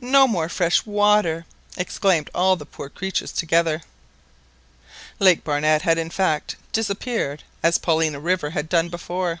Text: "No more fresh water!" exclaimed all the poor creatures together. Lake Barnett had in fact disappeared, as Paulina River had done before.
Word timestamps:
"No 0.00 0.26
more 0.26 0.48
fresh 0.48 0.84
water!" 0.84 1.46
exclaimed 1.76 2.30
all 2.34 2.56
the 2.56 2.66
poor 2.66 2.88
creatures 2.88 3.30
together. 3.30 3.82
Lake 5.20 5.44
Barnett 5.44 5.82
had 5.82 5.98
in 5.98 6.10
fact 6.10 6.56
disappeared, 6.72 7.44
as 7.62 7.78
Paulina 7.78 8.18
River 8.18 8.50
had 8.50 8.68
done 8.68 8.88
before. 8.88 9.38